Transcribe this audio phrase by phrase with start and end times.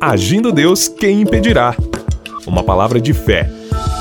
[0.00, 1.74] Agindo Deus, quem impedirá?
[2.46, 3.50] Uma palavra de fé,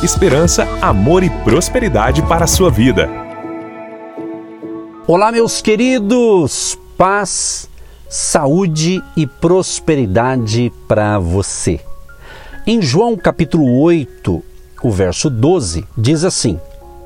[0.04, 3.10] esperança, amor e prosperidade para a sua vida.
[5.08, 6.78] Olá, meus queridos!
[6.96, 7.68] Paz,
[8.08, 11.80] saúde e prosperidade para você.
[12.68, 14.44] Em João capítulo 8,
[14.84, 16.60] o verso 12, diz assim: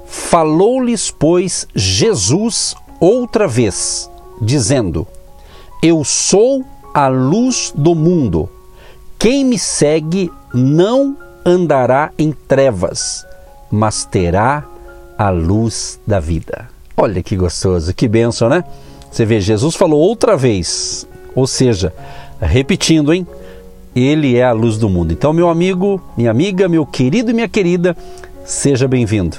[0.05, 4.11] Falou-lhes, pois, Jesus outra vez,
[4.41, 5.07] dizendo:
[5.81, 8.49] Eu sou a luz do mundo.
[9.21, 13.23] Quem me segue não andará em trevas,
[13.69, 14.65] mas terá
[15.15, 16.67] a luz da vida.
[16.97, 18.63] Olha que gostoso, que benção, né?
[19.11, 21.93] Você vê, Jesus falou outra vez, ou seja,
[22.41, 23.27] repetindo, hein?
[23.95, 25.13] Ele é a luz do mundo.
[25.13, 27.95] Então, meu amigo, minha amiga, meu querido e minha querida,
[28.43, 29.37] seja bem-vindo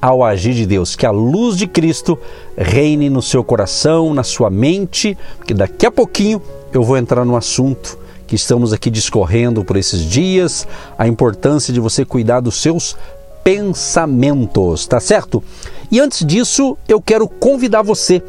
[0.00, 2.16] ao agir de Deus, que a luz de Cristo
[2.56, 6.40] reine no seu coração, na sua mente, porque daqui a pouquinho
[6.72, 10.66] eu vou entrar no assunto que estamos aqui discorrendo por esses dias,
[10.98, 12.96] a importância de você cuidar dos seus
[13.42, 15.42] pensamentos, tá certo?
[15.90, 18.22] E antes disso, eu quero convidar você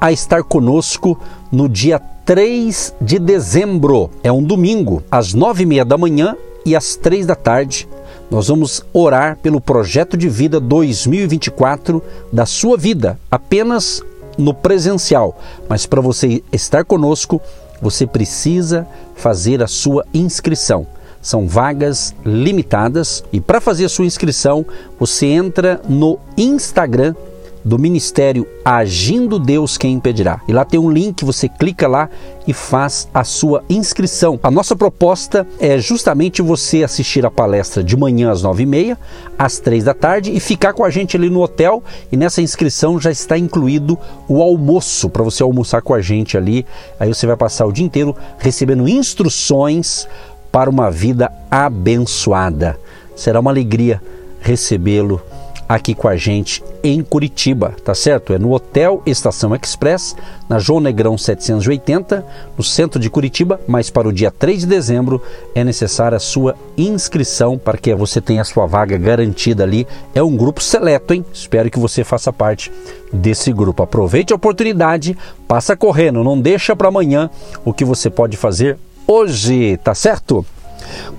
[0.00, 1.18] a estar conosco
[1.50, 4.10] no dia 3 de dezembro.
[4.22, 7.88] É um domingo, às nove e meia da manhã e às três da tarde
[8.30, 14.02] nós vamos orar pelo projeto de vida 2024 da sua vida, apenas
[14.36, 15.40] no presencial.
[15.68, 17.40] Mas para você estar conosco,
[17.80, 20.86] você precisa fazer a sua inscrição.
[21.20, 24.64] São vagas limitadas e para fazer a sua inscrição,
[24.98, 27.14] você entra no Instagram
[27.68, 30.40] do Ministério Agindo Deus Quem Impedirá.
[30.48, 32.08] E lá tem um link, você clica lá
[32.46, 34.40] e faz a sua inscrição.
[34.42, 38.98] A nossa proposta é justamente você assistir a palestra de manhã às nove e meia,
[39.38, 41.82] às três da tarde e ficar com a gente ali no hotel.
[42.10, 46.64] E nessa inscrição já está incluído o almoço para você almoçar com a gente ali.
[46.98, 50.08] Aí você vai passar o dia inteiro recebendo instruções
[50.50, 52.78] para uma vida abençoada.
[53.14, 54.00] Será uma alegria
[54.40, 55.20] recebê-lo
[55.68, 58.32] aqui com a gente em Curitiba, tá certo?
[58.32, 60.16] É no Hotel Estação Express,
[60.48, 62.24] na João Negrão 780,
[62.56, 65.22] no centro de Curitiba, mas para o dia 3 de dezembro
[65.54, 69.86] é necessária a sua inscrição para que você tenha a sua vaga garantida ali.
[70.14, 71.24] É um grupo seleto, hein?
[71.32, 72.72] Espero que você faça parte
[73.12, 73.82] desse grupo.
[73.82, 75.16] Aproveite a oportunidade,
[75.46, 77.28] passa correndo, não deixa para amanhã
[77.64, 80.44] o que você pode fazer hoje, tá certo?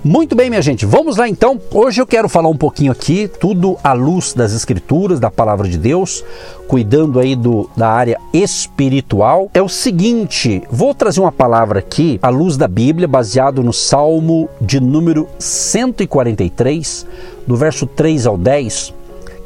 [0.02, 1.60] Muito bem, minha gente, vamos lá então.
[1.72, 5.76] Hoje eu quero falar um pouquinho aqui, tudo à luz das Escrituras, da Palavra de
[5.76, 6.24] Deus,
[6.66, 9.50] cuidando aí do, da área espiritual.
[9.52, 14.48] É o seguinte, vou trazer uma palavra aqui à luz da Bíblia, baseado no Salmo
[14.60, 17.06] de número 143,
[17.46, 19.00] do verso 3 ao 10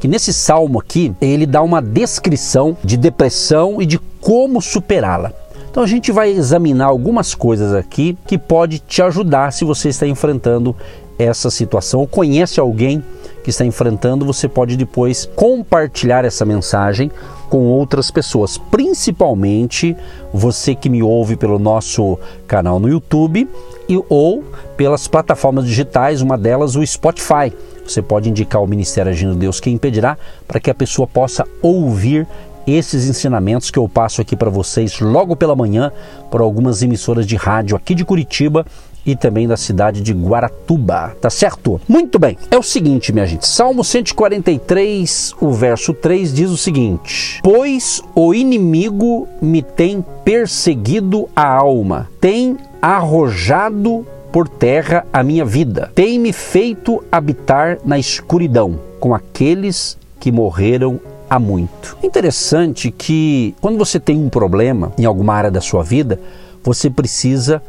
[0.05, 5.33] que nesse salmo aqui ele dá uma descrição de depressão e de como superá-la.
[5.75, 10.07] Então a gente vai examinar algumas coisas aqui que pode te ajudar se você está
[10.07, 10.73] enfrentando
[11.19, 13.03] essa situação ou conhece alguém
[13.43, 17.11] que está enfrentando, você pode depois compartilhar essa mensagem
[17.51, 19.97] com outras pessoas, principalmente
[20.33, 23.49] você que me ouve pelo nosso canal no YouTube
[23.89, 24.45] e, ou
[24.77, 27.53] pelas plataformas digitais, uma delas o Spotify.
[27.85, 32.29] Você pode indicar o Ministério Agindo Deus Quem Impedirá para que a pessoa possa ouvir
[32.67, 35.93] esses ensinamentos que eu passo aqui para vocês logo pela manhã
[36.31, 38.65] por algumas emissoras de rádio aqui de Curitiba
[39.07, 41.81] e também da cidade de Guaratuba, tá certo?
[41.87, 47.41] Muito bem, é o seguinte, minha gente, Salmo 143, o verso 3 diz o seguinte:
[47.43, 55.93] Pois o inimigo me tem perseguido a alma, tem arrojado por terra a minha vida,
[55.95, 60.99] tem me feito habitar na escuridão com aqueles que morreram
[61.35, 61.97] há muito.
[62.01, 66.21] Interessante que quando você tem um problema em alguma área da sua vida,
[66.63, 67.61] você precisa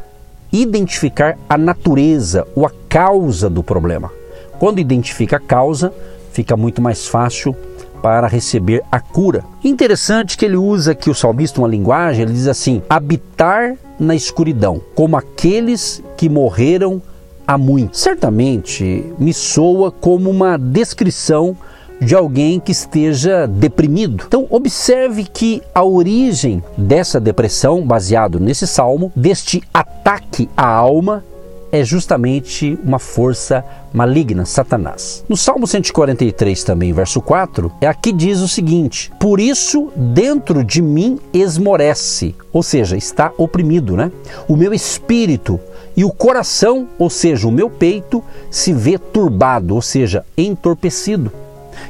[0.54, 4.12] identificar a natureza ou a causa do problema.
[4.60, 5.92] Quando identifica a causa,
[6.32, 7.56] fica muito mais fácil
[8.04, 9.44] para receber a cura.
[9.64, 14.80] Interessante que ele usa aqui o salmista uma linguagem, ele diz assim: habitar na escuridão,
[14.94, 17.02] como aqueles que morreram
[17.48, 17.98] há muito.
[17.98, 21.58] Certamente me soa como uma descrição
[22.00, 24.24] de alguém que esteja deprimido.
[24.28, 31.24] Então, observe que a origem dessa depressão, baseado nesse salmo, deste ataque à alma,
[31.72, 33.64] é justamente uma força
[33.94, 35.26] maligna, Satanás.
[35.28, 40.82] No Salmo 143 também, verso 4, é aqui diz o seguinte: Por isso dentro de
[40.82, 44.12] mim esmorece, ou seja, está oprimido, né?
[44.48, 45.60] O meu espírito
[45.98, 51.32] e o coração, ou seja, o meu peito, se vê turbado, ou seja, entorpecido.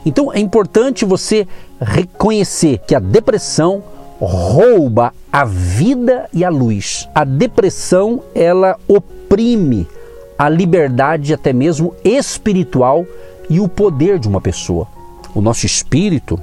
[0.06, 1.48] Então é importante você
[1.82, 3.84] reconhecer que a depressão
[4.20, 7.10] rouba a vida e a luz.
[7.14, 9.88] A depressão ela oprime
[10.38, 13.06] a liberdade até mesmo espiritual
[13.50, 14.88] e o poder de uma pessoa.
[15.34, 16.40] O nosso espírito,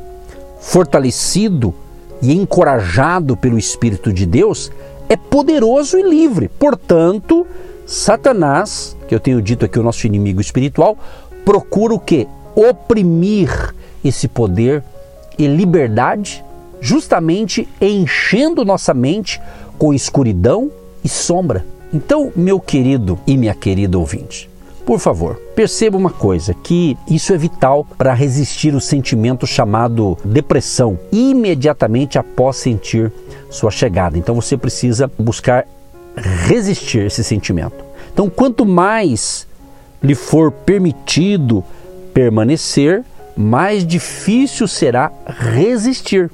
[0.60, 1.74] fortalecido
[2.20, 4.70] e encorajado pelo Espírito de Deus,
[5.08, 6.48] é poderoso e livre.
[6.48, 7.46] Portanto,
[7.86, 10.96] Satanás, que eu tenho dito aqui o nosso inimigo espiritual,
[11.44, 12.28] procura o que?
[12.54, 14.82] Oprimir esse poder
[15.38, 16.44] e liberdade,
[16.80, 19.40] justamente enchendo nossa mente
[19.78, 20.70] com escuridão
[21.04, 21.64] e sombra.
[21.92, 24.50] Então, meu querido e minha querida ouvinte,
[24.84, 30.98] por favor, perceba uma coisa: que isso é vital para resistir o sentimento chamado depressão
[31.12, 33.12] imediatamente após sentir
[33.50, 34.18] sua chegada.
[34.18, 35.66] Então você precisa buscar
[36.16, 37.84] resistir esse sentimento.
[38.12, 39.46] Então, quanto mais
[40.02, 41.64] lhe for permitido
[42.12, 43.04] permanecer,
[43.36, 46.30] mais difícil será resistir.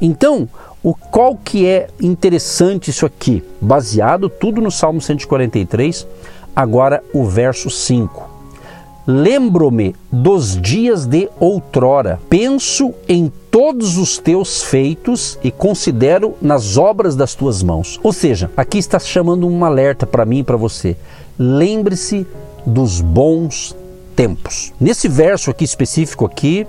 [0.00, 0.48] Então,
[0.82, 3.42] o qual que é interessante isso aqui?
[3.60, 6.06] Baseado tudo no Salmo 143,
[6.54, 8.34] agora o verso 5.
[9.06, 17.14] Lembro-me dos dias de outrora, penso em todos os teus feitos e considero nas obras
[17.14, 18.00] das tuas mãos.
[18.02, 20.96] Ou seja, aqui está chamando um alerta para mim e para você.
[21.38, 22.26] Lembre-se
[22.66, 23.76] dos bons
[24.14, 24.72] tempos.
[24.80, 26.66] Nesse verso aqui específico aqui,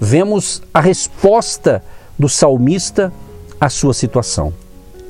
[0.00, 1.82] vemos a resposta
[2.18, 3.12] do salmista
[3.60, 4.52] a sua situação.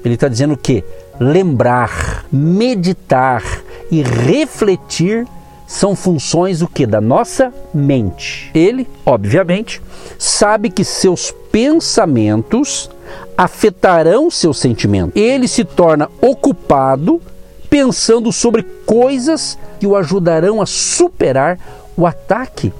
[0.05, 0.85] Ele está dizendo que
[1.19, 3.43] lembrar, meditar
[3.91, 5.27] e refletir
[5.67, 8.51] são funções o que da nossa mente.
[8.55, 9.83] Ele, obviamente,
[10.19, 12.89] sabe que seus pensamentos
[13.37, 15.21] afetarão seus sentimentos.
[15.21, 17.21] Ele se torna ocupado
[17.69, 21.59] pensando sobre coisas que o ajudarão a superar
[21.97, 22.73] o ataque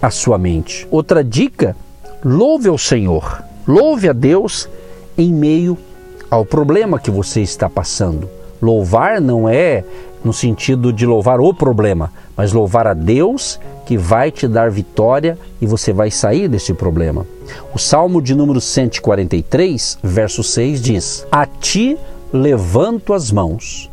[0.00, 0.86] à sua mente.
[0.90, 1.76] Outra dica:
[2.24, 4.68] louve ao Senhor, louve a Deus
[5.16, 5.78] em meio
[6.30, 8.28] ao problema que você está passando.
[8.60, 9.84] Louvar não é
[10.24, 15.38] no sentido de louvar o problema, mas louvar a Deus que vai te dar vitória
[15.60, 17.26] e você vai sair desse problema.
[17.74, 21.98] O Salmo de número 143, verso 6 diz: A ti
[22.32, 23.90] levanto as mãos,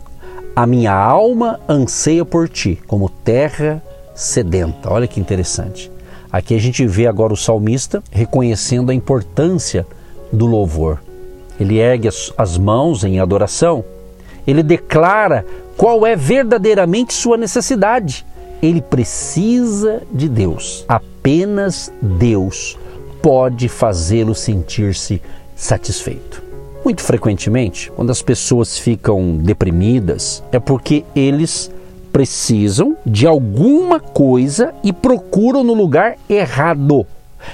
[0.55, 3.81] a minha alma anseia por ti, como terra
[4.13, 4.91] sedenta.
[4.91, 5.91] Olha que interessante.
[6.31, 9.85] Aqui a gente vê agora o salmista reconhecendo a importância
[10.31, 10.99] do louvor
[11.61, 13.85] ele ergue as, mãos em adoração,
[14.47, 15.45] ele declara
[15.77, 18.25] qual é verdadeiramente sua necessidade.
[18.61, 20.83] Ele precisa de Deus.
[20.87, 22.77] Apenas Deus
[23.21, 25.21] pode fazê-lo sentir-se
[25.55, 26.40] satisfeito.
[26.83, 31.71] Muito frequentemente, quando as pessoas ficam deprimidas, é porque eles
[32.11, 37.05] precisam de alguma coisa e procuram no lugar errado.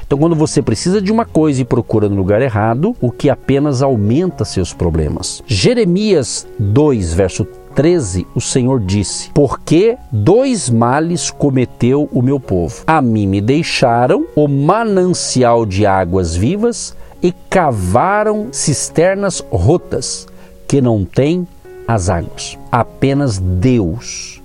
[0.05, 3.81] Então, quando você precisa de uma coisa e procura no lugar errado, o que apenas
[3.81, 5.43] aumenta seus problemas.
[5.45, 7.45] Jeremias 2, verso
[7.75, 12.83] 13, o Senhor disse: Porque dois males cometeu o meu povo.
[12.87, 20.27] A mim me deixaram o manancial de águas vivas e cavaram cisternas rotas
[20.67, 21.47] que não têm
[21.87, 22.57] as águas.
[22.71, 24.41] Apenas Deus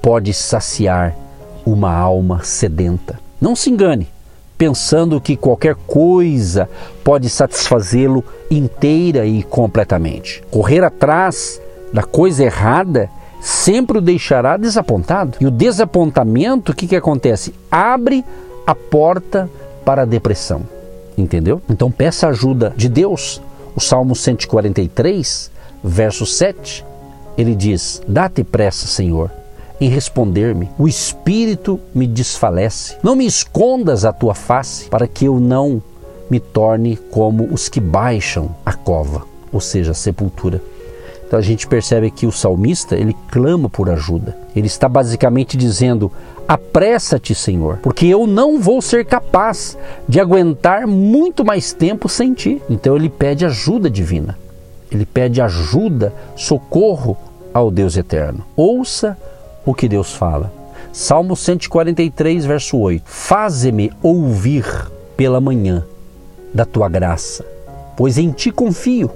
[0.00, 1.14] pode saciar
[1.64, 3.20] uma alma sedenta.
[3.40, 4.08] Não se engane
[4.56, 6.68] pensando que qualquer coisa
[7.04, 10.42] pode satisfazê-lo inteira e completamente.
[10.50, 11.60] Correr atrás
[11.92, 13.08] da coisa errada
[13.40, 15.38] sempre o deixará desapontado.
[15.40, 17.54] E o desapontamento, o que, que acontece?
[17.70, 18.24] Abre
[18.66, 19.48] a porta
[19.84, 20.62] para a depressão.
[21.18, 21.60] Entendeu?
[21.68, 23.42] Então peça ajuda de Deus.
[23.74, 25.50] O Salmo 143,
[25.82, 26.84] verso 7,
[27.36, 29.30] ele diz: Dá-te pressa, Senhor,
[29.80, 30.70] em responder-me.
[30.78, 32.96] O espírito me desfalece.
[33.02, 35.82] Não me escondas a tua face, para que eu não
[36.30, 40.62] me torne como os que baixam a cova, ou seja, a sepultura.
[41.28, 44.34] Então a gente percebe que o salmista, ele clama por ajuda.
[44.56, 46.10] Ele está basicamente dizendo:
[46.48, 49.76] "Apressa-te, Senhor, porque eu não vou ser capaz
[50.08, 52.62] de aguentar muito mais tempo sem ti".
[52.70, 54.38] Então ele pede ajuda divina.
[54.90, 57.14] Ele pede ajuda, socorro
[57.52, 58.42] ao Deus eterno.
[58.56, 59.14] Ouça
[59.66, 60.50] o que Deus fala.
[60.94, 64.64] Salmo 143, verso 8: Faze-me ouvir
[65.14, 65.84] pela manhã
[66.54, 67.44] da tua graça,
[67.98, 69.10] pois em ti confio.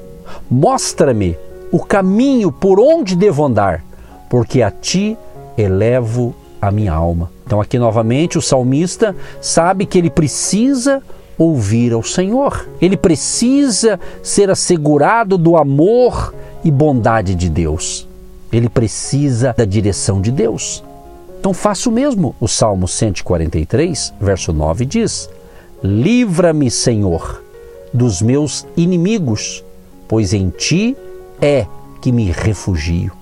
[0.51, 1.39] Mostra-me
[1.73, 3.83] o caminho por onde devo andar,
[4.29, 5.17] porque a ti
[5.57, 7.31] elevo a minha alma.
[7.45, 11.03] Então, aqui novamente, o salmista sabe que ele precisa
[11.37, 18.07] ouvir ao Senhor, ele precisa ser assegurado do amor e bondade de Deus.
[18.53, 20.85] Ele precisa da direção de Deus.
[21.41, 22.37] Então faça o mesmo.
[22.39, 25.29] O Salmo 143, verso 9 diz:
[25.83, 27.43] Livra-me, Senhor,
[27.93, 29.65] dos meus inimigos,
[30.07, 30.97] pois em ti
[31.43, 31.67] é
[32.01, 33.13] que me refugio.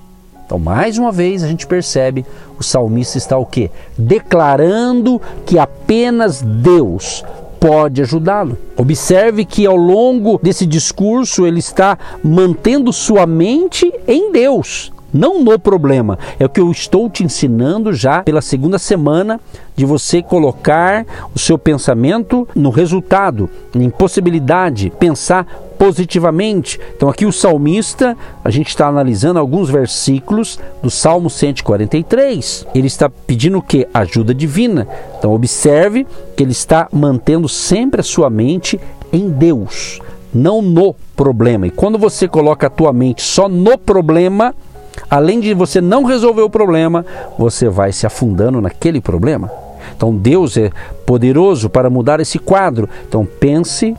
[0.45, 2.27] Então, mais uma vez, a gente percebe
[2.59, 3.71] o salmista está o quê?
[3.97, 7.25] Declarando que apenas Deus
[7.59, 8.59] pode ajudá-lo.
[8.77, 15.59] Observe que ao longo desse discurso ele está mantendo sua mente em Deus, não no
[15.59, 16.19] problema.
[16.39, 19.39] É o que eu estou te ensinando já pela segunda semana
[19.77, 25.47] de você colocar o seu pensamento no resultado, em possibilidade, pensar
[25.81, 26.79] positivamente.
[26.95, 32.67] Então, aqui o salmista, a gente está analisando alguns versículos do Salmo 143.
[32.75, 33.89] Ele está pedindo o que?
[33.95, 34.87] Ajuda divina.
[35.19, 36.07] Então, observe
[36.37, 38.79] que ele está mantendo sempre a sua mente
[39.11, 40.03] em Deus,
[40.35, 41.67] não no problema.
[41.67, 44.55] E quando você coloca a tua mente só no problema,
[45.09, 47.07] além de você não resolver o problema,
[47.39, 49.51] você vai se afundando naquele problema.
[49.97, 50.71] Então Deus é
[51.07, 52.87] poderoso para mudar esse quadro.
[53.09, 53.97] Então pense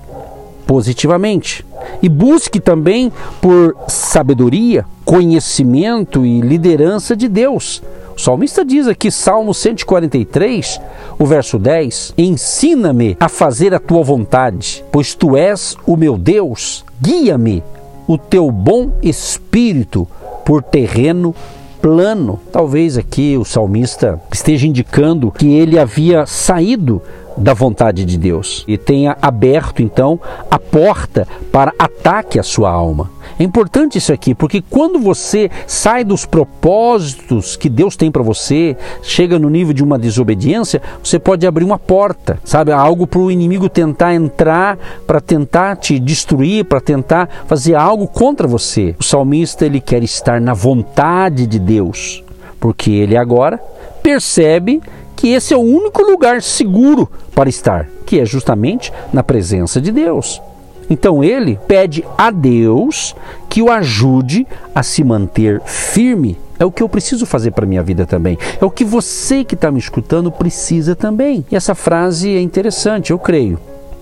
[0.72, 1.66] positivamente.
[2.02, 3.12] E busque também
[3.42, 7.84] por sabedoria, conhecimento e liderança de Deus.
[8.16, 10.80] O salmista diz aqui, Salmo 143,
[11.20, 16.86] o verso 10: Ensina-me a fazer a tua vontade, pois tu és o meu Deus.
[17.02, 17.62] Guia-me
[18.08, 20.08] o teu bom espírito
[20.46, 21.36] por terreno
[21.82, 22.40] plano.
[22.50, 27.02] Talvez aqui o salmista esteja indicando que ele havia saído
[27.42, 30.20] da vontade de Deus e tenha aberto então
[30.50, 33.10] a porta para ataque à sua alma.
[33.40, 38.78] É importante isso aqui, porque quando você sai dos propósitos que Deus tem para você,
[39.02, 42.72] chega no nível de uma desobediência, você pode abrir uma porta, sabe?
[42.72, 48.48] Algo para o inimigo tentar entrar, para tentar te destruir, para tentar fazer algo contra
[48.48, 48.96] você.
[49.00, 52.24] O salmista ele quer estar na vontade de Deus,
[52.60, 53.60] porque ele agora
[54.04, 54.82] percebe
[55.22, 59.92] que esse é o único lugar seguro para estar, que é justamente na presença de
[59.92, 60.42] Deus.
[60.90, 63.16] Então ele pede a Deus
[63.48, 66.40] que o ajude a se manter firme.
[66.58, 68.36] É o que eu preciso fazer para minha vida também.
[68.60, 71.46] É o que você que está me escutando precisa também.
[71.52, 73.60] E essa frase é interessante, eu creio.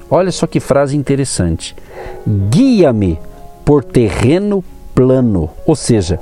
[0.09, 1.75] Olha só que frase interessante.
[2.49, 3.19] Guia-me
[3.65, 4.63] por terreno
[4.95, 5.49] plano.
[5.65, 6.17] Ou seja,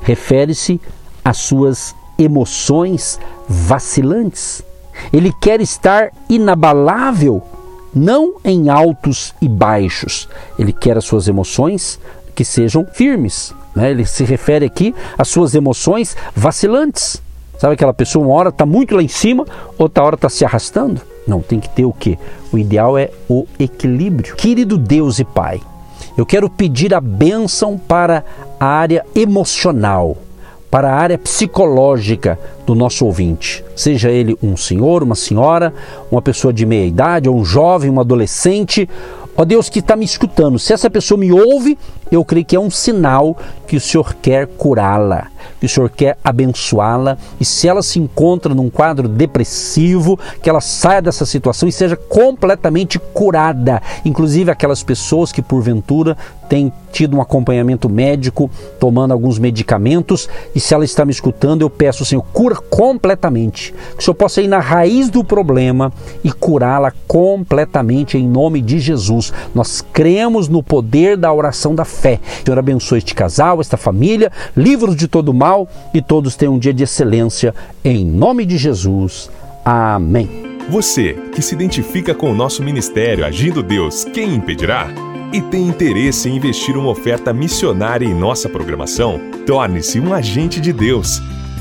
[0.00, 0.80] refere-se
[1.22, 4.62] às suas emoções vacilantes.
[5.12, 7.42] Ele quer estar inabalável,
[7.94, 10.28] não em altos e baixos.
[10.58, 11.98] Ele quer as suas emoções
[12.34, 13.54] que sejam firmes.
[13.74, 13.90] Né?
[13.90, 17.22] Ele se refere aqui às suas emoções vacilantes.
[17.58, 19.44] Sabe aquela pessoa, uma hora está muito lá em cima,
[19.76, 21.00] outra hora está se arrastando?
[21.26, 22.16] Não, tem que ter o quê?
[22.52, 24.36] O ideal é o equilíbrio.
[24.36, 25.60] Querido Deus e Pai,
[26.16, 28.24] eu quero pedir a bênção para
[28.58, 30.16] a área emocional
[30.70, 35.72] para a área psicológica do nosso ouvinte, seja ele um senhor, uma senhora,
[36.10, 38.88] uma pessoa de meia idade, ou um jovem, um adolescente,
[39.40, 41.78] Ó Deus que está me escutando, se essa pessoa me ouve,
[42.16, 43.36] eu creio que é um sinal
[43.66, 45.26] que o Senhor quer curá-la,
[45.60, 47.18] que o Senhor quer abençoá-la.
[47.38, 51.94] E se ela se encontra num quadro depressivo, que ela saia dessa situação e seja
[51.94, 53.82] completamente curada.
[54.04, 56.16] Inclusive aquelas pessoas que porventura
[56.48, 58.50] têm tido um acompanhamento médico,
[58.80, 63.74] tomando alguns medicamentos, e se ela está me escutando, eu peço, Senhor, cura completamente.
[63.94, 65.92] Que o Senhor possa ir na raiz do problema
[66.24, 69.32] e curá-la completamente em nome de Jesus.
[69.54, 72.20] Nós cremos no poder da oração da fé.
[72.44, 76.72] Senhor, abençoe este casal, esta família, livros de todo mal e todos tenham um dia
[76.72, 77.54] de excelência.
[77.84, 79.30] Em nome de Jesus.
[79.64, 80.28] Amém.
[80.70, 84.88] Você que se identifica com o nosso ministério Agindo Deus, quem impedirá?
[85.30, 90.72] e tem interesse em investir uma oferta missionária em nossa programação, torne-se um agente de
[90.72, 91.20] Deus